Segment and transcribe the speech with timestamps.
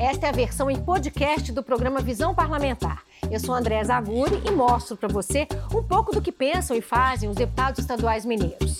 [0.00, 3.02] Esta é a versão em podcast do programa Visão Parlamentar.
[3.28, 7.28] Eu sou André Zaguri e mostro para você um pouco do que pensam e fazem
[7.28, 8.78] os deputados estaduais mineiros.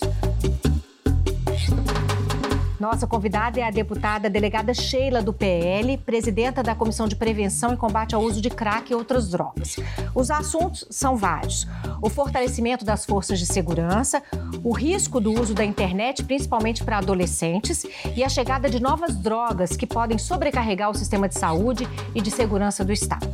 [2.79, 7.77] Nossa convidada é a deputada delegada Sheila do PL, presidenta da Comissão de Prevenção e
[7.77, 9.75] Combate ao Uso de Crack e outras drogas.
[10.15, 11.67] Os assuntos são vários:
[12.01, 14.23] o fortalecimento das forças de segurança,
[14.63, 19.75] o risco do uso da internet, principalmente para adolescentes, e a chegada de novas drogas
[19.75, 21.85] que podem sobrecarregar o sistema de saúde
[22.15, 23.27] e de segurança do Estado.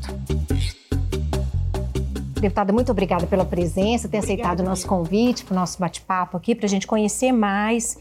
[2.34, 6.36] Deputada, muito obrigada pela presença, ter obrigada, aceitado o nosso convite para o nosso bate-papo
[6.36, 7.98] aqui, para a gente conhecer mais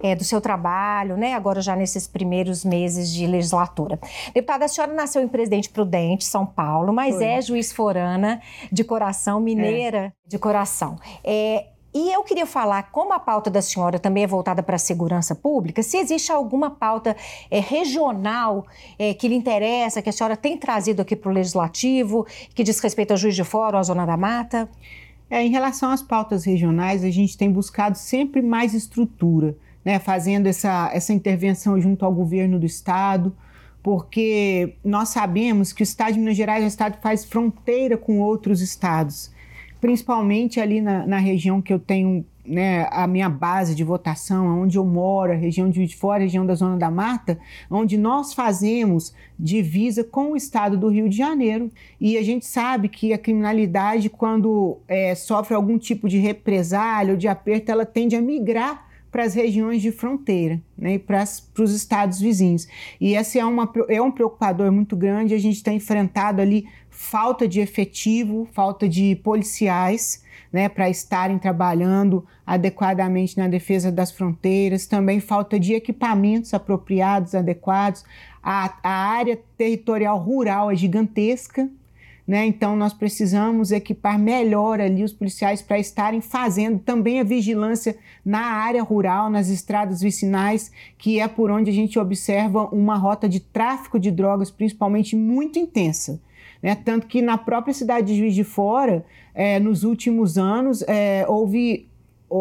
[0.00, 1.34] é, do seu trabalho, né?
[1.34, 3.98] Agora já nesses primeiros meses de legislatura.
[4.34, 7.24] Deputada, a senhora nasceu em Presidente Prudente, São Paulo, mas Foi.
[7.24, 10.12] é juiz forana de coração, mineira é.
[10.26, 10.96] de coração.
[11.24, 14.78] É, e eu queria falar, como a pauta da senhora também é voltada para a
[14.78, 17.16] segurança pública, se existe alguma pauta
[17.50, 18.66] é, regional
[18.98, 22.78] é, que lhe interessa, que a senhora tem trazido aqui para o Legislativo, que diz
[22.78, 24.68] respeito ao Juiz de Fora ou à Zona da Mata?
[25.30, 30.46] É, em relação às pautas regionais, a gente tem buscado sempre mais estrutura né, fazendo
[30.46, 33.34] essa, essa intervenção junto ao governo do estado,
[33.82, 37.96] porque nós sabemos que o estado de Minas Gerais é um estado que faz fronteira
[37.96, 39.32] com outros estados,
[39.80, 44.78] principalmente ali na, na região que eu tenho né, a minha base de votação, onde
[44.78, 47.38] eu moro, a região de Fora, a região da Zona da Mata,
[47.70, 51.70] onde nós fazemos divisa com o estado do Rio de Janeiro.
[52.00, 57.18] E a gente sabe que a criminalidade, quando é, sofre algum tipo de represália ou
[57.18, 61.74] de aperto, ela tende a migrar para as regiões de fronteira né, e para, os
[61.74, 62.68] estados vizinhos.
[63.00, 65.34] E esse é, uma, é um preocupador muito grande.
[65.34, 70.22] A gente tem enfrentado ali falta de efetivo, falta de policiais
[70.52, 78.04] né, para estarem trabalhando adequadamente na defesa das fronteiras, também falta de equipamentos apropriados, adequados.
[78.42, 81.68] A, a área territorial rural é gigantesca,
[82.28, 82.44] né?
[82.44, 88.40] Então, nós precisamos equipar melhor ali os policiais para estarem fazendo também a vigilância na
[88.40, 93.40] área rural, nas estradas vicinais, que é por onde a gente observa uma rota de
[93.40, 96.20] tráfico de drogas, principalmente muito intensa.
[96.62, 96.74] Né?
[96.74, 101.88] Tanto que na própria cidade de Juiz de Fora, é, nos últimos anos, é, houve,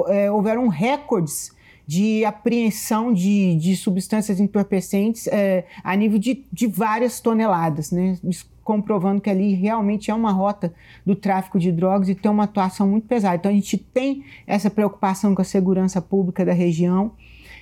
[0.10, 1.56] é, houveram recordes
[1.88, 8.18] de apreensão de, de substâncias entorpecentes é, a nível de, de várias toneladas, né?
[8.62, 10.74] comprovando que ali realmente é uma rota
[11.06, 13.38] do tráfico de drogas e tem uma atuação muito pesada.
[13.38, 17.14] Então a gente tem essa preocupação com a segurança pública da região,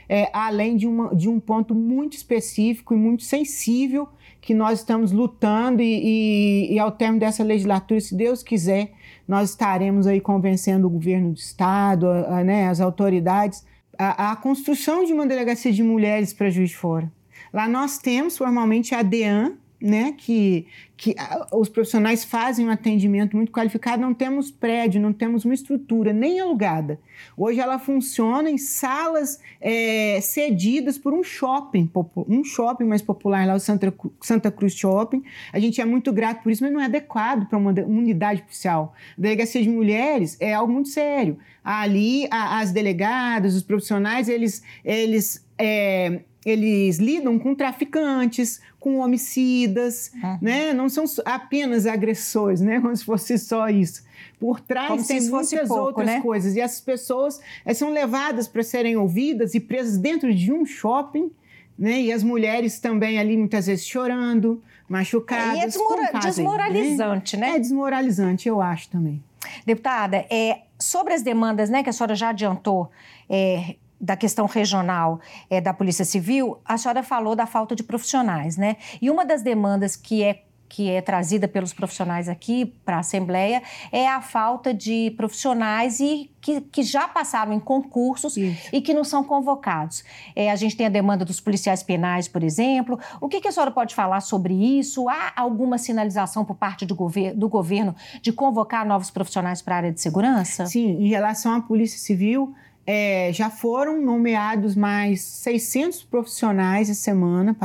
[0.09, 4.09] é, além de, uma, de um ponto muito específico e muito sensível
[4.41, 8.91] que nós estamos lutando e, e, e, ao término dessa legislatura, se Deus quiser,
[9.27, 13.63] nós estaremos aí convencendo o governo do estado, a, a, né, as autoridades,
[13.97, 17.11] a, a, construção de uma delegacia de mulheres para Juiz de Fora.
[17.53, 19.53] Lá nós temos formalmente a DEAN,
[19.85, 20.65] né, que,
[20.97, 21.15] que
[21.51, 26.39] os profissionais fazem um atendimento muito qualificado, não temos prédio, não temos uma estrutura nem
[26.39, 26.99] alugada.
[27.37, 31.87] Hoje ela funciona em salas é, cedidas por um shopping,
[32.27, 35.23] um shopping mais popular lá, o Santa, Santa Cruz Shopping.
[35.53, 38.95] A gente é muito grato por isso, mas não é adequado para uma, unidade policial.
[39.15, 41.37] Delegacia de mulheres é algo muito sério.
[41.63, 50.11] Ali, a, as delegadas, os profissionais, eles, eles é, eles lidam com traficantes, com homicidas,
[50.13, 50.37] uhum.
[50.39, 50.73] né?
[50.73, 52.79] Não são apenas agressores, né?
[52.79, 54.03] Como se fosse só isso.
[54.39, 56.21] Por trás Como tem muitas pouco, outras né?
[56.21, 56.55] coisas.
[56.55, 61.31] E essas pessoas eh, são levadas para serem ouvidas e presas dentro de um shopping,
[61.79, 61.99] né?
[61.99, 65.57] E as mulheres também ali muitas vezes chorando, machucadas.
[65.57, 67.49] É, e é desmora fazem, desmoralizante, né?
[67.49, 67.55] né?
[67.55, 69.23] É desmoralizante, eu acho também.
[69.65, 72.89] Deputada, é, sobre as demandas né, que a senhora já adiantou,
[73.29, 75.19] é, da questão regional
[75.49, 78.77] é, da Polícia Civil, a senhora falou da falta de profissionais, né?
[79.01, 83.61] E uma das demandas que é que é trazida pelos profissionais aqui para a Assembleia
[83.91, 88.69] é a falta de profissionais e que, que já passaram em concursos Isso.
[88.73, 90.03] e que não são convocados.
[90.35, 92.99] É, a gente tem a demanda dos policiais penais, por exemplo.
[93.21, 95.07] O que, que, a senhora pode falar sobre isso?
[95.07, 99.77] Há alguma sinalização por parte do, gover do governo de convocar novos profissionais para a
[99.77, 100.65] área de segurança?
[100.65, 102.53] Sim, em relação à Polícia Civil,
[102.87, 107.55] é, já foram nomeados mais 600 profissionais semana,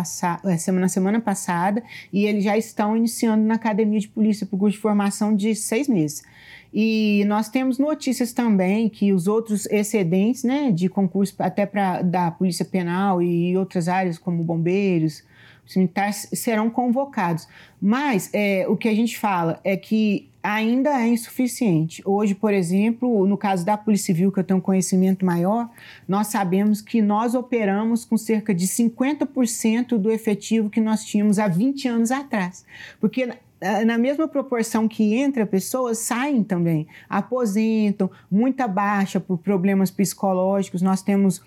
[0.44, 1.82] é, semana, semana passada
[2.12, 5.88] e eles já estão iniciando na Academia de Polícia por curso de formação de seis
[5.88, 6.22] meses.
[6.72, 12.30] E nós temos notícias também que os outros excedentes né, de concurso, até para da
[12.30, 15.24] Polícia Penal e outras áreas, como bombeiros,
[15.76, 17.48] militares, serão convocados.
[17.80, 22.02] Mas é, o que a gente fala é que ainda é insuficiente.
[22.04, 25.68] Hoje, por exemplo, no caso da Polícia Civil, que eu tenho um conhecimento maior,
[26.08, 31.46] nós sabemos que nós operamos com cerca de 50% do efetivo que nós tínhamos há
[31.46, 32.64] 20 anos atrás.
[32.98, 33.28] Porque
[33.84, 40.80] na mesma proporção que entra pessoas, saem também, aposentam, muita baixa por problemas psicológicos.
[40.80, 41.42] Nós temos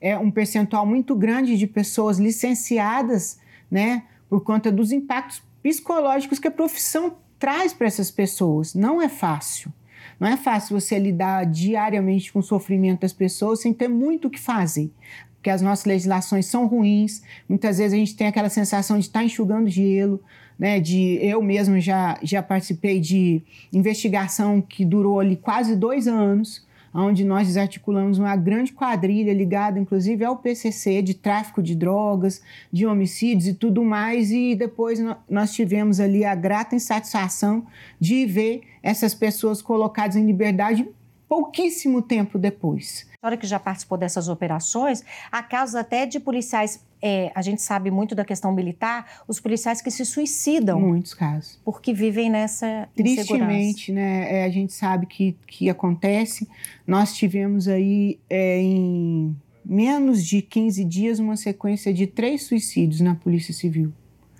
[0.00, 3.38] é, um percentual muito grande de pessoas licenciadas,
[3.70, 8.74] né, por conta dos impactos psicológicos que a profissão traz para essas pessoas.
[8.74, 9.72] Não é fácil.
[10.18, 14.30] Não é fácil você lidar diariamente com o sofrimento das pessoas sem ter muito o
[14.30, 14.90] que fazer.
[15.36, 19.22] Porque as nossas legislações são ruins, muitas vezes a gente tem aquela sensação de estar
[19.22, 20.20] enxugando gelo,
[20.58, 20.80] né?
[20.80, 23.40] De eu mesmo já, já participei de
[23.72, 30.24] investigação que durou ali quase dois anos, onde nós desarticulamos uma grande quadrilha ligada, inclusive,
[30.24, 32.42] ao PCC de tráfico de drogas,
[32.72, 37.66] de homicídios e tudo mais, e depois nós tivemos ali a grata insatisfação
[37.98, 40.88] de ver essas pessoas colocadas em liberdade
[41.28, 43.07] pouquíssimo tempo depois.
[43.20, 47.60] A senhora que já participou dessas operações, há casos até de policiais, é, a gente
[47.60, 50.78] sabe muito da questão militar, os policiais que se suicidam.
[50.78, 51.60] Muitos casos.
[51.64, 56.48] Porque vivem nessa Tristemente, né, é, a gente sabe que, que acontece.
[56.86, 63.16] Nós tivemos aí é, em menos de 15 dias uma sequência de três suicídios na
[63.16, 63.92] Polícia Civil.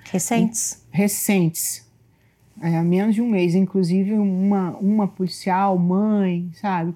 [0.04, 0.86] Recentes?
[0.92, 1.88] Recentes
[2.60, 6.94] é, há menos de um mês, inclusive uma, uma policial, mãe, sabe,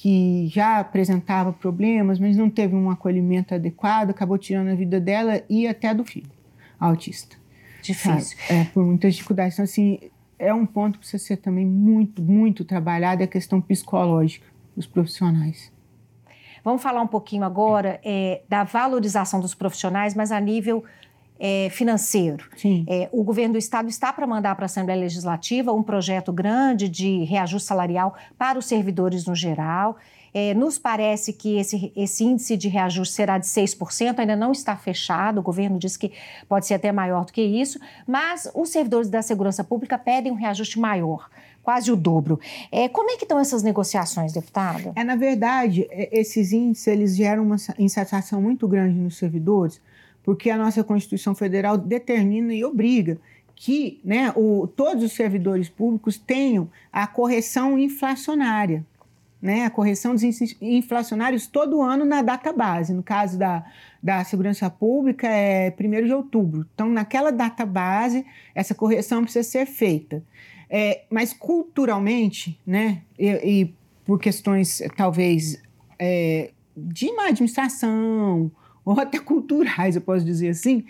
[0.00, 5.42] que já apresentava problemas, mas não teve um acolhimento adequado, acabou tirando a vida dela
[5.46, 6.30] e até do filho,
[6.78, 7.36] autista.
[7.82, 8.38] Difícil.
[8.48, 9.52] É, por muitas dificuldades.
[9.52, 9.98] Então, assim,
[10.38, 14.86] é um ponto que precisa ser também muito, muito trabalhado, é a questão psicológica dos
[14.86, 15.70] profissionais.
[16.64, 20.82] Vamos falar um pouquinho agora é, da valorização dos profissionais, mas a nível
[21.40, 22.44] é, financeiro.
[22.86, 26.88] É, o governo do estado está para mandar para a Assembleia Legislativa um projeto grande
[26.88, 29.96] de reajuste salarial para os servidores no geral.
[30.32, 34.76] É, nos parece que esse, esse índice de reajuste será de 6%, ainda não está
[34.76, 36.12] fechado, o governo diz que
[36.48, 40.36] pode ser até maior do que isso, mas os servidores da segurança pública pedem um
[40.36, 41.28] reajuste maior,
[41.64, 42.38] quase o dobro.
[42.70, 44.92] É, como é que estão essas negociações, deputada?
[44.94, 49.80] É, na verdade, é, esses índices eles geram uma insatisfação muito grande nos servidores,
[50.30, 53.18] porque a nossa Constituição Federal determina e obriga
[53.56, 58.86] que né, o, todos os servidores públicos tenham a correção inflacionária,
[59.42, 60.22] né, a correção dos
[60.62, 62.94] inflacionários todo ano na data base.
[62.94, 63.64] No caso da,
[64.00, 66.64] da segurança pública, é 1 de outubro.
[66.72, 68.24] Então, naquela data base,
[68.54, 70.22] essa correção precisa ser feita.
[70.70, 73.74] É, mas culturalmente, né, e, e
[74.06, 75.60] por questões talvez
[75.98, 78.52] é, de má administração,
[78.90, 80.84] ou até culturais, eu posso dizer assim,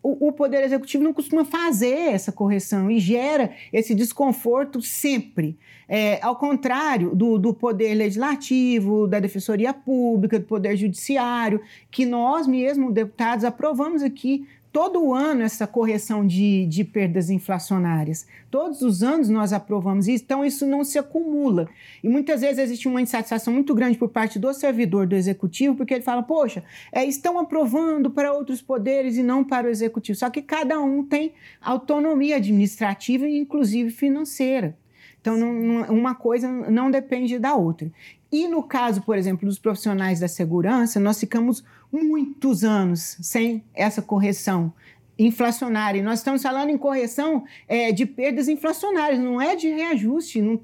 [0.00, 5.58] o, o, Poder Executivo não costuma fazer essa correção e gera esse desconforto sempre.
[5.88, 11.60] É, ao contrário do, do Poder Legislativo, da Defensoria Pública, do Poder Judiciário,
[11.90, 18.26] que nós mesmos, deputados, aprovamos aqui todo ano essa correção de, de perdas inflacionárias.
[18.50, 21.68] Todos os anos nós aprovamos isso, então isso não se acumula.
[22.02, 25.94] E muitas vezes existe uma insatisfação muito grande por parte do servidor do executivo, porque
[25.94, 30.18] ele fala, poxa, é, estão aprovando para outros poderes e não para o executivo.
[30.18, 34.76] Só que cada um tem autonomia administrativa e inclusive financeira.
[35.20, 37.88] Então, não, uma coisa não depende da outra.
[38.32, 41.62] E no caso, por exemplo, dos profissionais da segurança, nós ficamos
[42.02, 44.72] muitos anos sem essa correção
[45.16, 46.02] inflacionária.
[46.02, 50.42] nós estamos falando em correção é, de perdas inflacionárias, não é de reajuste.
[50.42, 50.60] Não,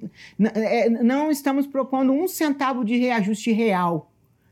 [0.55, 4.11] é, não estamos propondo um centavo de reajuste real.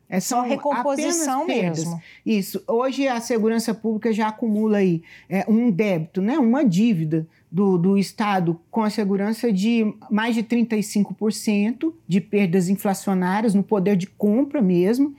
[0.08, 2.00] É só recomposição mesmo.
[2.24, 2.62] Isso.
[2.66, 7.98] Hoje a segurança pública já acumula aí é, um débito, né, uma dívida do, do
[7.98, 14.62] Estado com a segurança de mais de 35% de perdas inflacionárias no poder de compra
[14.62, 15.14] mesmo.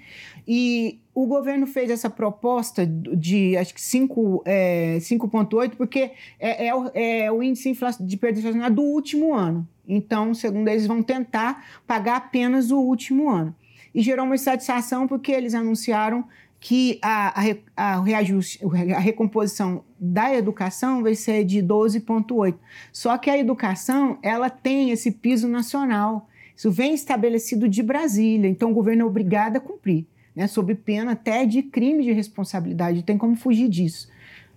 [0.47, 6.91] E o governo fez essa proposta de acho que 5,8, é, porque é, é, o,
[6.93, 9.67] é o índice de perda inflacionária do último ano.
[9.87, 13.53] Então, segundo eles, vão tentar pagar apenas o último ano.
[13.93, 16.23] E gerou uma insatisfação porque eles anunciaram
[16.59, 17.43] que a, a,
[17.75, 18.59] a, reajuste,
[18.95, 22.55] a recomposição da educação vai ser de 12,8.
[22.91, 26.29] Só que a educação ela tem esse piso nacional.
[26.55, 30.05] Isso vem estabelecido de Brasília, então o governo é obrigado a cumprir,
[30.39, 34.07] né, sob pena até de crime de responsabilidade, tem como fugir disso.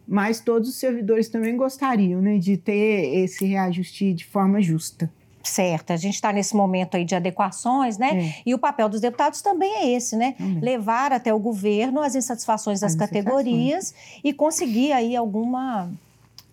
[0.06, 5.10] Mas todos os servidores também gostariam né, de ter esse reajuste de forma justa.
[5.42, 8.26] Certo, a gente está nesse momento aí de adequações, né?
[8.26, 8.42] É.
[8.46, 10.36] E o papel dos deputados também é esse, né?
[10.38, 10.60] Também.
[10.60, 14.20] Levar até o governo as insatisfações das as categorias insatisfações.
[14.22, 15.90] e conseguir aí alguma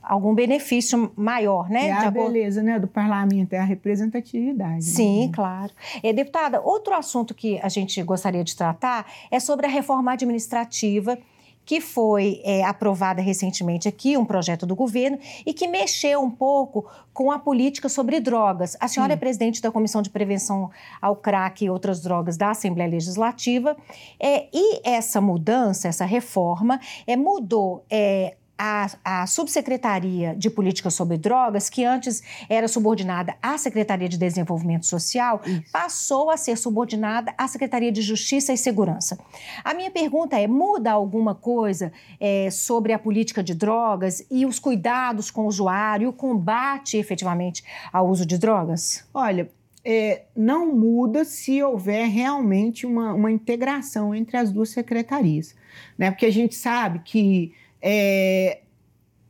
[0.10, 1.90] algum benefício maior, né?
[1.90, 4.74] É a beleza né, do parlamento, é a representatividade.
[4.74, 4.82] Né?
[4.82, 5.32] Sim, né?
[5.32, 5.72] claro.
[6.02, 11.16] É, deputada, outro assunto que a gente gostaria de tratar é sobre a reforma administrativa
[11.64, 16.90] que foi é, aprovada recentemente aqui, um projeto do governo, e que mexeu um pouco
[17.14, 18.76] com a política sobre drogas.
[18.80, 19.18] A senhora Sim.
[19.18, 23.78] é presidente da Comissão de Prevenção ao Crack e Outras Drogas da Assembleia Legislativa,
[24.20, 31.18] é, e essa mudança, essa reforma, é, mudou é, a, a Subsecretaria de Política sobre
[31.18, 35.72] Drogas, que antes era subordinada à Secretaria de Desenvolvimento Social, Isso.
[35.72, 39.18] passou a ser subordinada à Secretaria de Justiça e Segurança.
[39.64, 44.60] A minha pergunta é: muda alguma coisa é, sobre a política de drogas e os
[44.60, 47.64] cuidados com o usuário, e o combate efetivamente
[47.94, 49.08] ao uso de drogas?
[49.14, 49.50] Olha,
[49.86, 55.56] é, não muda se houver realmente uma, uma integração entre as duas secretarias.
[55.98, 56.12] Né?
[56.12, 58.62] Porque a gente sabe que é,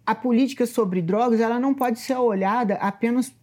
[0.05, 3.33] a política sobre drogas ela não pode ser olhada apenas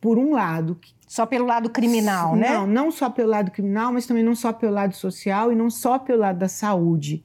[0.00, 0.78] por um lado.
[1.06, 2.54] Só pelo lado criminal, não, né?
[2.54, 5.68] Não, não só pelo lado criminal, mas também não só pelo lado social e não
[5.68, 7.24] só pelo lado da saúde.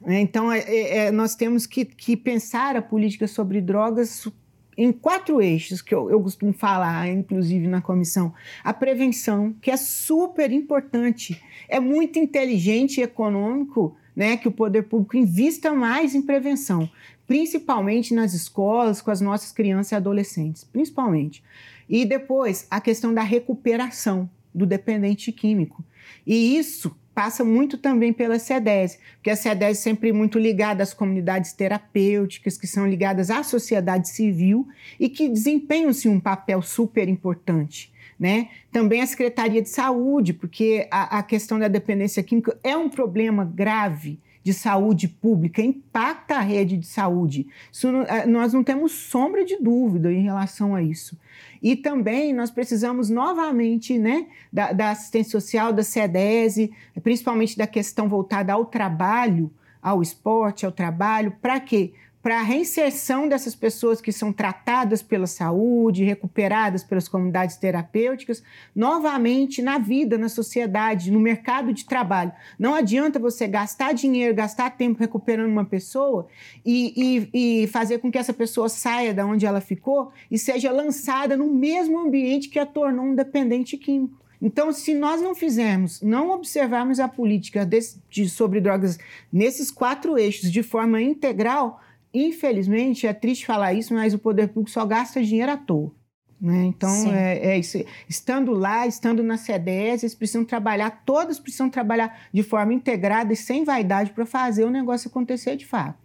[0.00, 0.20] Né?
[0.20, 4.28] Então, é, é, é, nós temos que, que, pensar a política sobre drogas
[4.76, 8.32] em quatro eixos, que eu, eu costumo falar, inclusive na comissão.
[8.62, 14.82] A prevenção, que é super importante, é muito inteligente e econômico né, que o poder
[14.84, 16.88] público invista mais em prevenção,
[17.26, 21.42] principalmente nas escolas, com as nossas crianças e adolescentes, principalmente.
[21.88, 25.84] E depois, a questão da recuperação do dependente químico.
[26.26, 30.92] E isso passa muito também pela CEDES, porque a CEDES é sempre muito ligada às
[30.92, 34.66] comunidades terapêuticas, que são ligadas à sociedade civil
[34.98, 38.48] e que desempenham-se um papel super importante né?
[38.70, 43.44] Também a Secretaria de Saúde, porque a, a questão da dependência química é um problema
[43.44, 47.46] grave de saúde pública, impacta a rede de saúde.
[47.82, 51.18] Não, eh, nós não temos sombra de dúvida em relação a isso.
[51.62, 56.70] E também nós precisamos novamente né, da, da assistência social, da CEDESE,
[57.02, 61.94] principalmente da questão voltada ao trabalho, ao esporte, ao trabalho, para quê?
[62.24, 68.42] Para a reinserção dessas pessoas que são tratadas pela saúde, recuperadas pelas comunidades terapêuticas,
[68.74, 72.32] novamente na vida, na sociedade, no mercado de trabalho.
[72.58, 76.26] Não adianta você gastar dinheiro, gastar tempo recuperando uma pessoa
[76.64, 80.72] e, e, e fazer com que essa pessoa saia da onde ela ficou e seja
[80.72, 84.24] lançada no mesmo ambiente que a tornou um dependente químico.
[84.40, 88.98] Então, se nós não fizermos, não observarmos a política de, de, sobre drogas
[89.30, 91.82] nesses quatro eixos de forma integral,
[92.14, 95.92] infelizmente, é triste falar isso, mas o poder público só gasta dinheiro à toa.
[96.40, 96.64] Né?
[96.66, 97.78] Então, é, é, isso.
[98.08, 103.36] Estando lá, estando na CEDES, eles precisam trabalhar, todos precisam trabalhar de forma integrada e
[103.36, 106.03] sem vaidade para fazer o negócio acontecer de fato.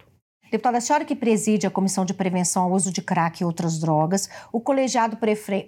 [0.50, 3.78] Deputada, a senhora que preside a Comissão de Prevenção ao Uso de Crack e Outras
[3.78, 5.16] Drogas, o colegiado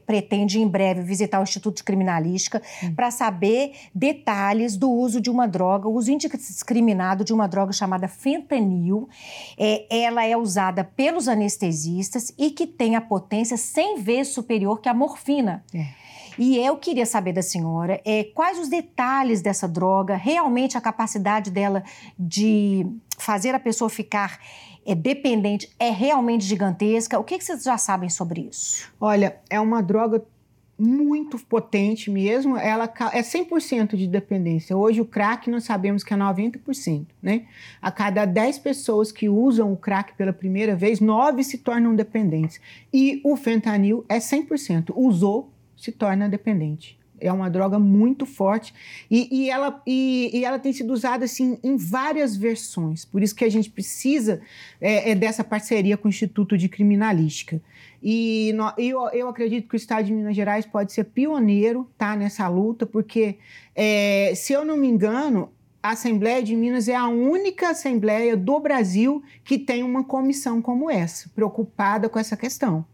[0.05, 2.93] pretende em breve visitar o Instituto de Criminalística hum.
[2.95, 8.09] para saber detalhes do uso de uma droga, o uso indiscriminado de uma droga chamada
[8.09, 9.09] fentanil.
[9.57, 14.89] É, ela é usada pelos anestesistas e que tem a potência 100 vezes superior que
[14.89, 15.65] a morfina.
[15.73, 16.03] É.
[16.39, 21.51] E eu queria saber da senhora é, quais os detalhes dessa droga, realmente a capacidade
[21.51, 21.85] dela
[22.19, 22.87] de
[23.19, 24.39] fazer a pessoa ficar
[24.85, 27.19] é dependente é realmente gigantesca?
[27.19, 28.91] O que, que vocês já sabem sobre isso?
[29.01, 30.25] Olha, é uma droga
[30.79, 34.77] muito potente mesmo, ela é 100% de dependência.
[34.77, 37.47] Hoje o crack nós sabemos que é 90%, né?
[37.81, 42.61] A cada 10 pessoas que usam o crack pela primeira vez, 9 se tornam dependentes.
[42.93, 44.93] E o fentanil é 100%.
[44.97, 48.75] Usou, se torna dependente é uma droga muito forte
[49.11, 53.05] e, e ela, e, e, ela tem sido usada assim, em várias versões.
[53.05, 54.41] Por isso que a gente precisa
[54.81, 57.61] é, é dessa parceria com o Instituto de Criminalística.
[58.03, 62.17] E no, eu, eu acredito que o Estado de Minas Gerais pode ser pioneiro tá,
[62.17, 63.39] nessa luta, porque,
[63.75, 65.51] é, se eu não me engano,
[65.83, 70.91] a Assembleia de Minas é a única Assembleia do Brasil que tem uma comissão como
[70.91, 72.85] essa, preocupada com essa questão.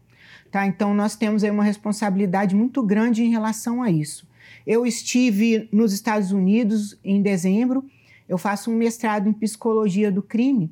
[0.51, 0.65] Tá?
[0.65, 4.27] Então, nós temos aí uma responsabilidade muito grande em relação a isso.
[4.65, 7.85] Eu estive nos Estados Unidos em dezembro,
[8.27, 10.71] eu faço um mestrado em psicologia do crime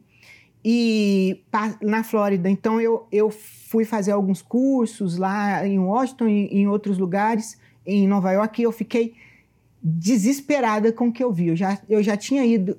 [0.64, 1.42] e
[1.82, 2.50] na Flórida.
[2.50, 8.08] Então, eu, eu fui fazer alguns cursos lá em Washington e em outros lugares, em
[8.08, 9.14] Nova York, e eu fiquei
[9.82, 11.50] desesperada com o que eu vi.
[11.50, 12.78] Eu já, eu já tinha ido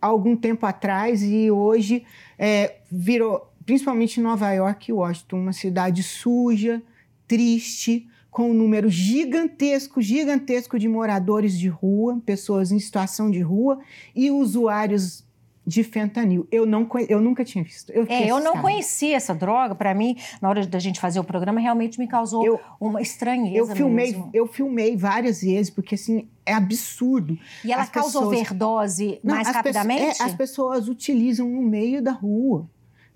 [0.00, 2.04] algum tempo atrás e hoje
[2.38, 6.82] é, virou principalmente Nova York e Washington, uma cidade suja,
[7.28, 13.78] triste, com um número gigantesco, gigantesco de moradores de rua, pessoas em situação de rua
[14.12, 15.24] e usuários
[15.64, 16.48] de fentanil.
[16.50, 17.92] Eu, não, eu nunca tinha visto.
[17.92, 19.72] Eu, é, eu não conhecia essa droga.
[19.72, 23.70] Para mim, na hora da gente fazer o programa, realmente me causou eu, uma estranheza.
[23.70, 24.30] Eu filmei, mesmo.
[24.34, 27.38] eu filmei várias vezes, porque assim, é absurdo.
[27.64, 28.26] E ela as causa pessoas...
[28.26, 30.06] overdose mais as rapidamente?
[30.06, 32.68] Pessoas, é, as pessoas utilizam no meio da rua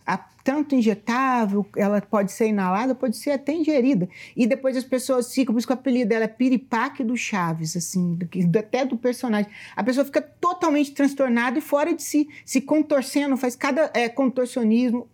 [0.06, 4.08] a, tanto injetável, ela pode ser inalada, pode ser até ingerida.
[4.37, 7.76] E depois as pessoas ficam, por isso que o apelido dela é piripaque do Chaves,
[7.76, 9.50] assim, do, até do personagem.
[9.75, 15.08] A pessoa fica totalmente transtornada e fora de si, se contorcendo, faz cada é, contorcionismo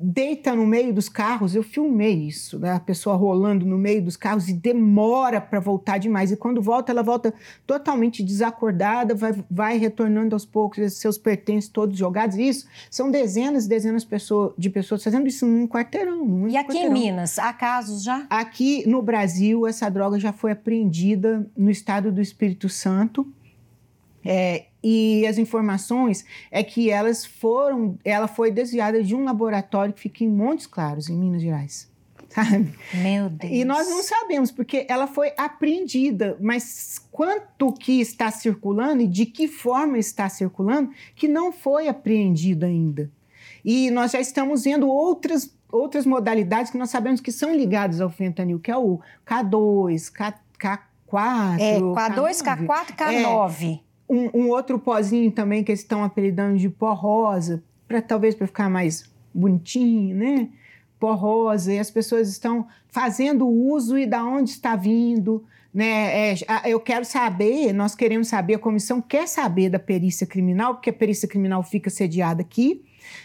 [0.00, 2.72] deita no meio dos carros, eu filmei isso, né?
[2.72, 6.32] a pessoa rolando no meio dos carros e demora para voltar demais.
[6.32, 7.34] E quando volta, ela volta
[7.66, 12.36] totalmente desacordada, vai, vai retornando aos poucos seus pertences todos jogados.
[12.36, 14.06] E isso são dezenas e dezenas
[14.56, 16.24] de pessoas fazendo isso num quarteirão.
[16.24, 16.96] Num e aqui quarteirão.
[16.96, 18.26] em Minas, há casos já?
[18.30, 23.26] Aqui no Brasil, essa droga já foi apreendida no estado do Espírito Santo.
[24.24, 30.00] É, e as informações é que elas foram, ela foi desviada de um laboratório que
[30.00, 31.90] fica em Montes Claros, em Minas Gerais.
[32.30, 32.72] Sabe?
[32.94, 33.52] Meu Deus.
[33.52, 39.26] E nós não sabemos, porque ela foi apreendida, mas quanto que está circulando e de
[39.26, 43.10] que forma está circulando, que não foi apreendido ainda.
[43.64, 48.10] E nós já estamos vendo outras, outras modalidades que nós sabemos que são ligadas ao
[48.10, 51.58] fentanil, que é o K2, K, K4.
[51.58, 53.80] É, K2, K4 e K9.
[53.80, 58.34] É, um, um, outro pozinho também que eles estão apelidando de pó rosa, para talvez
[58.34, 60.48] para ficar mais bonitinho, né?
[60.98, 66.32] Pó rosa, e as pessoas estão fazendo uso e da onde está vindo, né?
[66.32, 66.34] É,
[66.66, 70.92] eu quero saber, nós queremos saber, a comissão quer saber da perícia criminal, porque a
[70.94, 72.82] perícia criminal fica sediada aqui,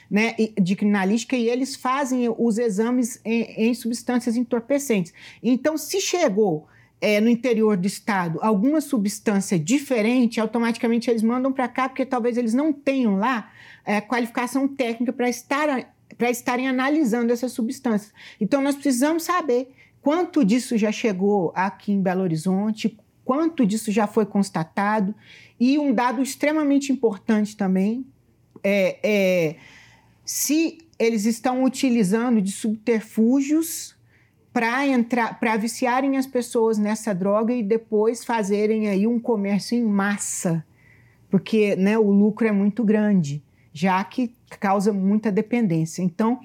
[0.10, 5.12] né, de criminalística e eles fazem os exames em, em substâncias entorpecentes.
[5.42, 6.68] Então, se chegou
[7.02, 12.38] é, no interior do estado alguma substância diferente, automaticamente eles mandam para cá, porque talvez
[12.38, 13.52] eles não tenham lá
[13.86, 18.14] é, qualificação técnica para estar, estarem analisando essas substâncias.
[18.40, 19.72] Então, nós precisamos saber
[20.02, 25.14] quanto disso já chegou aqui em Belo Horizonte, quanto disso já foi constatado.
[25.60, 28.06] E um dado extremamente importante também
[28.64, 29.56] é, é
[30.24, 33.95] se eles estão utilizando de subterfúgios
[34.56, 39.84] para entrar, para viciarem as pessoas nessa droga e depois fazerem aí um comércio em
[39.84, 40.66] massa,
[41.30, 46.02] porque né, o lucro é muito grande, já que causa muita dependência.
[46.02, 46.40] Então,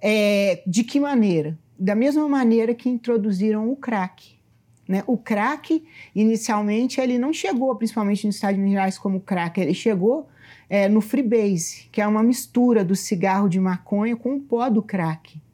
[0.00, 1.58] é, de que maneira?
[1.76, 4.36] Da mesma maneira que introduziram o crack.
[4.86, 5.02] Né?
[5.04, 10.28] O crack, inicialmente, ele não chegou, principalmente nos Estados Unidos, como crack, ele chegou
[10.70, 14.80] é, no freebase, que é uma mistura do cigarro de maconha com o pó do
[14.80, 15.44] crack.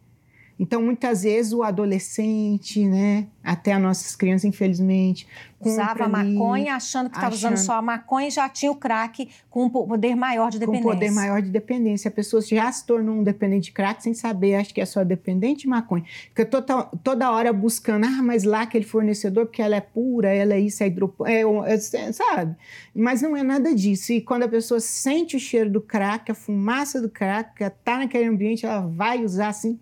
[0.63, 5.27] Então, muitas vezes, o adolescente, né, até as nossas crianças, infelizmente,
[5.59, 9.65] usava maconha achando que estava usando só a maconha e já tinha o crack com
[9.65, 10.85] um poder maior de dependência.
[10.85, 12.09] Com poder maior de dependência.
[12.09, 15.03] A pessoa já se tornou um dependente de crack sem saber, acho que é só
[15.03, 16.05] dependente de maconha.
[16.29, 20.55] Fica toda, toda hora buscando, ah, mas lá aquele fornecedor, porque ela é pura, ela
[20.55, 22.55] é isso, é hidropônico, é, é, sabe?
[22.95, 24.13] Mas não é nada disso.
[24.13, 28.27] E quando a pessoa sente o cheiro do crack, a fumaça do crack, está naquele
[28.27, 29.81] ambiente, ela vai usar assim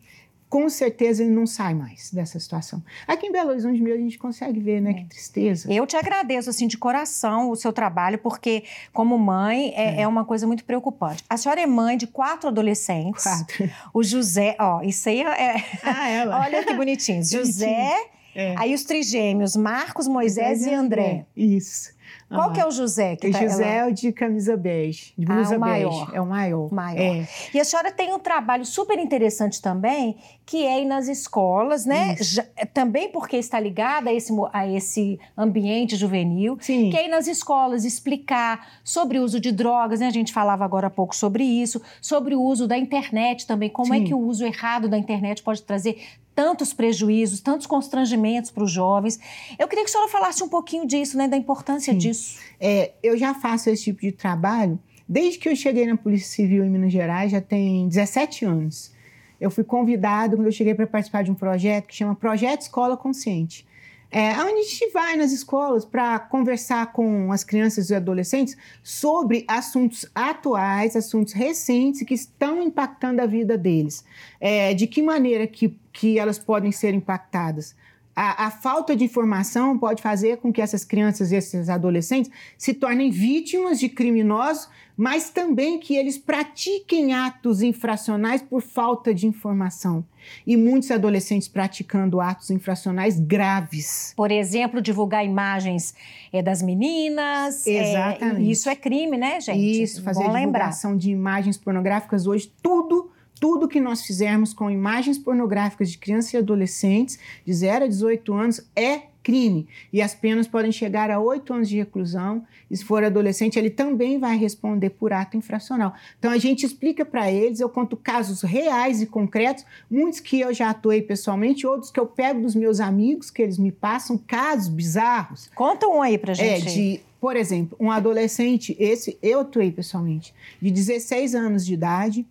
[0.51, 2.83] com certeza ele não sai mais dessa situação.
[3.07, 4.91] Aqui em Belo Horizonte mesmo a gente consegue ver, né?
[4.91, 4.95] É.
[4.95, 5.73] Que tristeza.
[5.73, 10.01] Eu te agradeço, assim, de coração o seu trabalho, porque como mãe é, é.
[10.03, 11.25] é, uma coisa muito preocupante.
[11.31, 13.23] A senhora é mãe de quatro adolescentes.
[13.23, 13.71] Quatro.
[13.95, 15.65] O José, ó, isso aí é...
[15.85, 16.41] Ah, ela.
[16.43, 17.23] Olha que bonitinho.
[17.23, 18.11] José...
[18.33, 18.55] É.
[18.57, 21.03] Aí os trigêmeos, Marcos, Moisés e André.
[21.03, 21.27] André.
[21.37, 21.91] Isso.
[22.31, 23.17] Qual que é o José?
[23.17, 23.89] Que o tá, José ela...
[23.89, 25.85] é o de camisa bege, de blusa ah, o bege.
[25.85, 26.11] Maior.
[26.15, 26.73] É o maior.
[26.73, 27.01] maior.
[27.01, 27.29] É.
[27.53, 30.17] E a senhora tem um trabalho super interessante também,
[30.47, 32.17] que é ir nas escolas, né?
[32.21, 36.57] Já, também porque está ligada a esse, a esse ambiente juvenil.
[36.61, 36.91] Sim.
[36.91, 40.07] Que é ir nas escolas explicar sobre o uso de drogas, né?
[40.07, 43.93] A gente falava agora há pouco sobre isso, sobre o uso da internet também, como
[43.93, 44.05] é Sim.
[44.05, 46.01] é que o uso errado da internet pode trazer
[46.35, 49.19] tantos prejuízos, tantos constrangimentos para os jovens.
[49.59, 51.99] Eu queria que a senhora falasse um pouquinho disso, né, da importância Sim.
[51.99, 52.39] disso.
[52.59, 54.79] É, eu já faço esse tipo de trabalho
[55.11, 58.93] desde que eu cheguei na Polícia Civil em Minas Gerais, já tem 17 anos.
[59.41, 62.97] Eu fui convidado quando eu cheguei para participar de um projeto que chama Projeto Escola
[62.97, 63.67] Consciente.
[64.13, 69.45] É, onde a gente vai nas escolas para conversar com as crianças e adolescentes sobre
[69.49, 74.05] assuntos atuais, assuntos recentes que estão impactando a vida deles.
[74.41, 77.75] É, de que maneira que, que elas podem ser impactadas?
[78.15, 82.75] A, a, falta de informação pode fazer com que essas crianças e esses adolescentes se
[82.75, 90.05] tornem vítimas de criminosos, mas também que eles pratiquem atos infracionais por falta de informação.
[90.47, 94.13] E muitos adolescentes praticando atos infracionais graves.
[94.15, 95.95] Por exemplo, divulgar imagens
[96.31, 97.67] é, das meninas.
[97.67, 98.49] É, Exatamente.
[98.49, 99.83] É, isso é crime, né, gente?
[99.83, 101.01] Isso, fazer Bom divulgação lembrar.
[101.01, 106.37] de imagens pornográficas hoje, tudo tudo que nós fizermos com imagens pornográficas de crianças e
[106.37, 109.67] adolescentes de 0 a 18 anos é crime.
[109.93, 112.45] E as penas podem chegar a 8 anos de reclusão.
[112.71, 115.95] E se for adolescente, ele também vai responder por ato infracional.
[116.19, 120.53] Então a gente explica para eles, eu conto casos reais e concretos, muitos que eu
[120.53, 124.69] já atuei pessoalmente, outros que eu pego dos meus amigos, que eles me passam, casos
[124.69, 125.51] bizarros.
[125.55, 126.69] Conta um aí pra gente.
[126.69, 132.27] É, de, por exemplo, um adolescente, esse eu atuei pessoalmente, de 16 anos de idade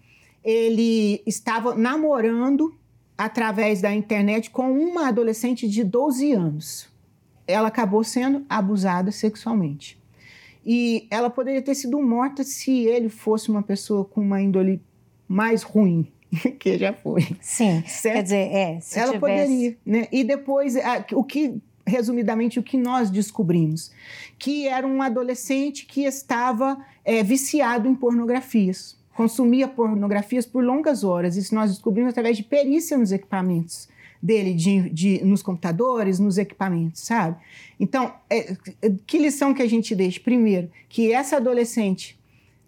[0.49, 2.75] ele estava namorando
[3.15, 6.89] através da internet com uma adolescente de 12 anos.
[7.45, 9.99] Ela acabou sendo abusada sexualmente.
[10.65, 14.81] E ela poderia ter sido morta se ele fosse uma pessoa com uma índole
[15.27, 16.11] mais ruim,
[16.59, 17.21] que já foi.
[17.39, 18.15] Sim, certo?
[18.15, 19.45] quer dizer, é, se ela tivesse...
[19.45, 20.07] poderia, né?
[20.11, 20.75] E depois,
[21.13, 23.91] o que resumidamente o que nós descobrimos,
[24.37, 31.35] que era um adolescente que estava é, viciado em pornografias consumia pornografias por longas horas.
[31.35, 33.89] Isso nós descobrimos através de perícia nos equipamentos
[34.23, 37.35] dele, de, de, nos computadores, nos equipamentos, sabe?
[37.77, 38.55] Então, é,
[39.05, 40.21] que lição que a gente deixa?
[40.21, 42.17] Primeiro, que essa adolescente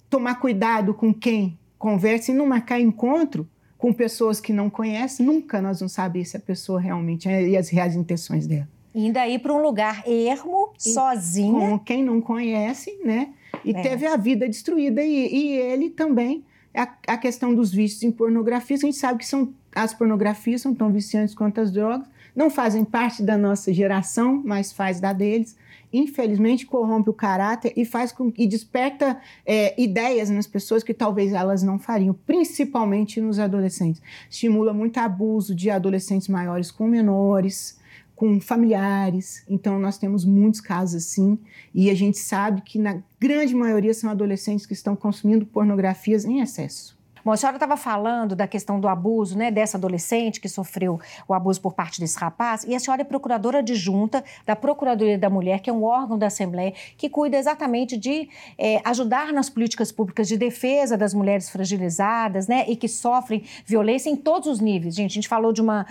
[0.09, 5.61] tomar cuidado com quem conversa e não marcar encontro com pessoas que não conhece, nunca
[5.61, 8.67] nós vamos saber se a pessoa realmente é, e as reais intenções dela.
[8.93, 11.53] E ainda ir para um lugar ermo, e sozinha.
[11.53, 13.29] Com quem não conhece, né?
[13.65, 13.81] E é.
[13.81, 15.03] teve a vida destruída.
[15.03, 16.43] E, e ele também,
[16.75, 20.73] a, a, questão dos vícios em pornografia, a gente sabe que são, as pornografias são
[20.73, 25.55] tão viciantes quanto as drogas, não fazem parte da nossa geração, mas faz da deles.
[25.93, 31.33] Infelizmente, corrompe o caráter e faz com e desperta é, ideias nas pessoas que talvez
[31.33, 34.01] elas não fariam, principalmente nos adolescentes.
[34.29, 37.80] Estimula muito abuso de adolescentes maiores com menores
[38.21, 39.43] com familiares.
[39.49, 41.39] Então, nós temos muitos casos assim,
[41.73, 46.39] e a gente sabe que, na grande maioria, são adolescentes que estão consumindo pornografias em
[46.39, 46.95] excesso.
[47.25, 51.33] Bom, a senhora estava falando da questão do abuso, né, dessa adolescente que sofreu o
[51.33, 55.59] abuso por parte desse rapaz, e a senhora é procuradora adjunta da Procuradoria da Mulher,
[55.59, 60.27] que é um órgão da Assembleia que cuida exatamente de é, ajudar nas políticas públicas
[60.27, 64.93] de defesa das mulheres fragilizadas, né, e que sofrem violência em todos os níveis.
[64.93, 65.87] Gente, a gente falou de uma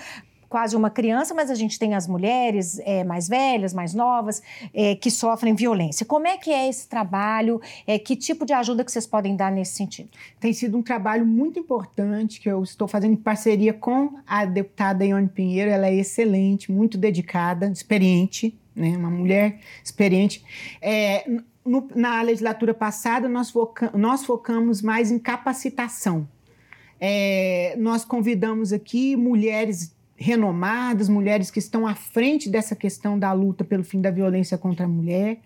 [0.51, 4.43] quase uma criança, mas a gente tem as mulheres é, mais velhas, mais novas,
[4.75, 6.05] é, que sofrem violência.
[6.05, 7.63] Como é que é esse trabalho?
[7.87, 10.11] É, que tipo de ajuda que vocês podem dar nesse sentido?
[10.41, 15.05] Tem sido um trabalho muito importante que eu estou fazendo em parceria com a deputada
[15.05, 15.71] Ione Pinheiro.
[15.71, 18.97] Ela é excelente, muito dedicada, experiente, né?
[18.97, 20.45] uma mulher experiente.
[20.83, 21.25] É,
[21.65, 26.29] no, na legislatura passada, nós, foca nós focamos mais em capacitação.
[26.99, 33.65] É, nós convidamos aqui mulheres renomadas, mulheres que estão à frente dessa questão da luta
[33.65, 35.39] pelo fim da violência contra a mulher.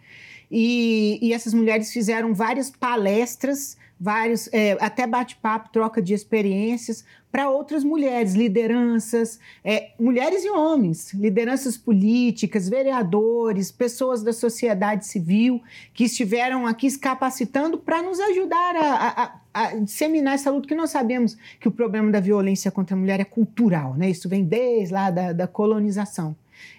[0.50, 7.04] E, e essas mulheres fizeram várias palestras, vários, é, até bate-papo, troca de experiências
[7.34, 15.60] para outras mulheres, lideranças, é, mulheres e homens, lideranças políticas, vereadores, pessoas da sociedade civil
[15.92, 20.76] que estiveram aqui se capacitando para nos ajudar a, a, a, disseminar essa luta, que
[20.76, 24.08] nós sabemos que o problema da violência contra a mulher é cultural, né?
[24.10, 26.36] Isso vem desde lá da, da colonização.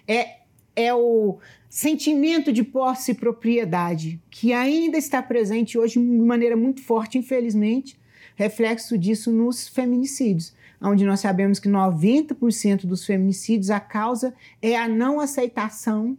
[0.08, 0.38] É,
[0.76, 6.82] é o sentimento de posse e propriedade que ainda está presente hoje de maneira muito
[6.82, 7.98] forte, infelizmente,
[8.36, 14.86] reflexo disso nos feminicídios, onde nós sabemos que 90% dos feminicídios a causa é a
[14.86, 16.16] não aceitação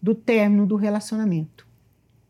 [0.00, 1.65] do término do relacionamento.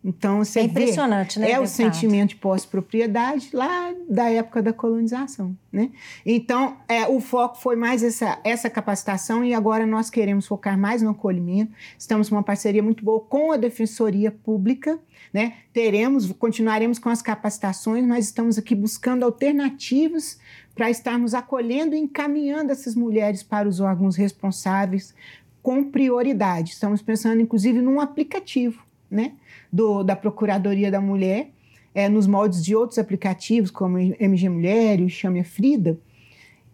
[0.08, 1.50] Então, você é impressionante, vê, né?
[1.50, 5.90] É o sentimento de posse-propriedade lá da época da colonização, né?
[6.24, 11.02] Então, é, o foco foi mais essa, essa capacitação e agora nós queremos focar mais
[11.02, 11.72] no acolhimento.
[11.98, 14.96] Estamos uma parceria muito boa com a Defensoria Pública,
[15.34, 15.54] né?
[15.72, 20.38] Teremos, continuaremos com as capacitações, mas estamos aqui buscando alternativas
[20.72, 25.12] para estarmos acolhendo e encaminhando essas mulheres para os órgãos responsáveis
[25.60, 26.74] com prioridade.
[26.74, 29.32] Estamos pensando, inclusive, num aplicativo, né?
[29.72, 31.50] do, da Procuradoria da Mulher,
[31.94, 35.98] é, nos moldes de outros aplicativos, como MG Mulher e o Chame a Frida,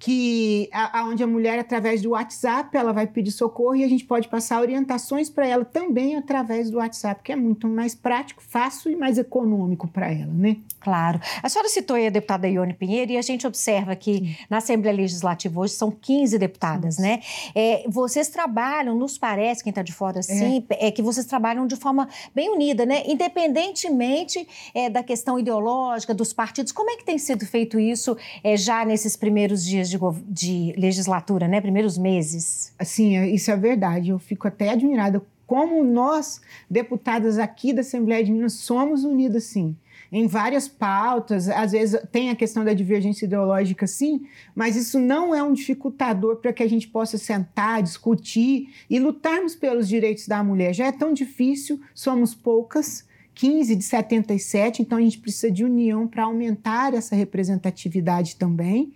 [0.02, 4.04] que aonde a, a mulher através do WhatsApp ela vai pedir socorro e a gente
[4.04, 8.90] pode passar orientações para ela também através do WhatsApp, que é muito mais prático, fácil
[8.90, 10.56] e mais econômico para ela, né?
[10.80, 11.20] Claro.
[11.40, 14.36] A senhora citou aí a deputada Ione Pinheiro e a gente observa que Sim.
[14.50, 17.20] na Assembleia Legislativa hoje são 15 deputadas, né?
[17.54, 20.88] É, vocês trabalham, nos parece, quem está de fora assim, é.
[20.88, 20.90] é.
[20.90, 23.04] que vocês trabalham de forma bem unida, né?
[23.06, 28.56] Independentemente é, da questão ideológica dos partidos, como é que tem sido feito isso é,
[28.56, 29.91] já nesses primeiros dias de,
[30.28, 31.60] de legislatura, né?
[31.60, 32.72] Primeiros meses.
[32.78, 34.10] Assim, isso é verdade.
[34.10, 39.76] Eu fico até admirada como nós, deputadas aqui da Assembleia de Minas, somos unidas, sim
[40.12, 41.48] em várias pautas.
[41.48, 46.36] Às vezes tem a questão da divergência ideológica, sim, mas isso não é um dificultador
[46.36, 50.74] para que a gente possa sentar, discutir e lutarmos pelos direitos da mulher.
[50.74, 53.10] Já é tão difícil, somos poucas.
[53.34, 58.92] 15 de 77, então a gente precisa de união para aumentar essa representatividade também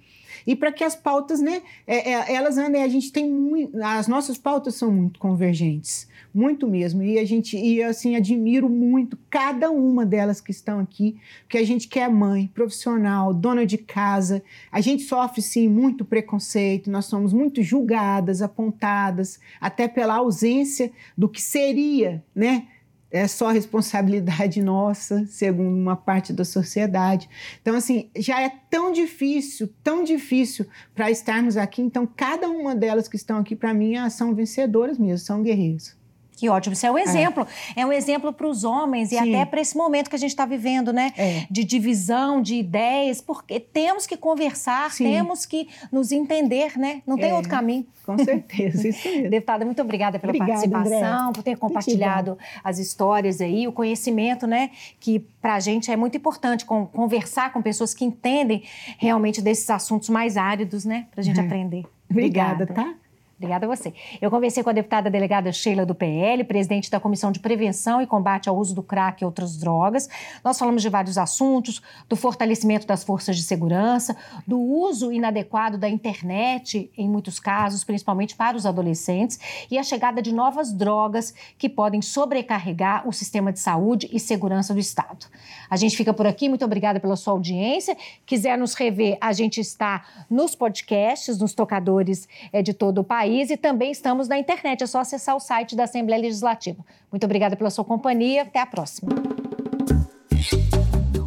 [0.46, 4.06] e para que as pautas, né, é, é, elas andem, a gente tem muito, as
[4.06, 9.70] nossas pautas são muito convergentes, muito mesmo, e a gente, e assim, admiro muito cada
[9.70, 14.80] uma delas que estão aqui, porque a gente quer mãe, profissional, dona de casa, a
[14.80, 21.42] gente sofre, sim, muito preconceito, nós somos muito julgadas, apontadas, até pela ausência do que
[21.42, 22.68] seria, né,
[23.10, 27.28] é só responsabilidade nossa, segundo uma parte da sociedade.
[27.60, 31.82] Então, assim, já é tão difícil, tão difícil para estarmos aqui.
[31.82, 35.96] Então, cada uma delas que estão aqui, para mim, são vencedoras mesmo, são guerreiros.
[36.36, 37.02] Que ótimo, isso é um é.
[37.02, 37.46] exemplo.
[37.74, 39.34] É, é um exemplo para os homens e Sim.
[39.34, 41.12] até para esse momento que a gente está vivendo, né?
[41.16, 41.46] É.
[41.50, 45.04] De divisão de ideias, porque temos que conversar, Sim.
[45.04, 47.02] temos que nos entender, né?
[47.06, 47.34] Não tem é.
[47.34, 47.86] outro caminho.
[48.04, 49.30] Com certeza, isso mesmo.
[49.30, 51.32] Deputada, muito obrigada pela participação, André.
[51.32, 54.70] por ter compartilhado as histórias aí, o conhecimento, né?
[55.00, 58.62] Que para a gente é muito importante conversar com pessoas que entendem
[58.98, 61.06] realmente desses assuntos mais áridos, né?
[61.10, 61.42] Para a gente é.
[61.42, 61.84] aprender.
[62.10, 63.05] Obrigada, obrigada, tá?
[63.38, 63.92] Obrigada a você.
[64.18, 68.06] Eu conversei com a deputada delegada Sheila do PL, presidente da Comissão de Prevenção e
[68.06, 70.08] Combate ao Uso do Crack e outras drogas.
[70.42, 75.86] Nós falamos de vários assuntos, do fortalecimento das forças de segurança, do uso inadequado da
[75.86, 79.38] internet, em muitos casos, principalmente para os adolescentes,
[79.70, 84.72] e a chegada de novas drogas que podem sobrecarregar o sistema de saúde e segurança
[84.72, 85.26] do Estado.
[85.68, 87.94] A gente fica por aqui, muito obrigada pela sua audiência.
[88.24, 93.25] Quiser nos rever, a gente está nos podcasts, nos tocadores é, de todo o país
[93.26, 94.84] país e também estamos na internet.
[94.84, 96.84] É só acessar o site da Assembleia Legislativa.
[97.10, 98.42] Muito obrigada pela sua companhia.
[98.42, 99.10] Até a próxima.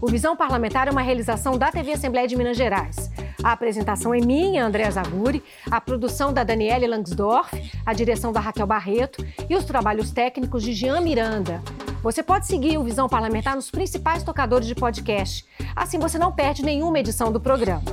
[0.02, 3.12] O Visão Parlamentar é uma realização da TV Assembleia de Minas Gerais.
[3.44, 8.66] A apresentação é minha, André Zaguri, a produção da Daniele Langsdorff, a direção da Raquel
[8.66, 11.62] Barreto e os trabalhos técnicos de Jean Miranda.
[12.02, 15.46] Você pode seguir o Visão Parlamentar nos principais tocadores de podcast.
[15.76, 17.84] Assim você não perde nenhuma edição do programa.